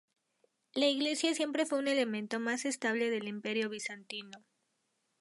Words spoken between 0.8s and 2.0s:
iglesia siempre fue el